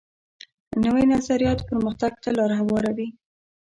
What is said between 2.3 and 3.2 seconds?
لار هواروي